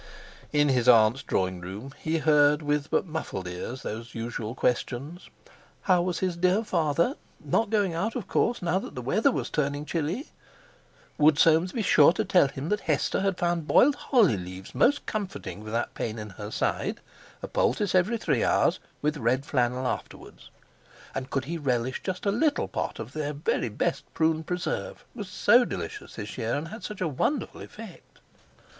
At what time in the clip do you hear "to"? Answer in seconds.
12.13-12.25